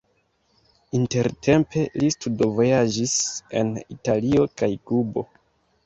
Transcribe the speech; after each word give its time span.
Intertempe 0.99 1.83
li 2.03 2.09
studvojaĝis 2.17 3.15
en 3.63 3.73
Italio 4.01 4.51
kaj 4.63 4.77
Kubo. 4.91 5.31